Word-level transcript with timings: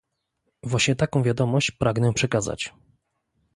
Właśnie 0.63 0.95
taką 0.95 1.23
wiadomość 1.23 1.71
pragnę 1.71 2.13
przekazać 2.13 2.73